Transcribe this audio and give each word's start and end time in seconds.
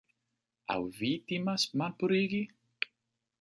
Aŭ 0.75 0.77
vi 0.95 1.11
timas 1.33 1.67
malpurigi? 1.83 2.41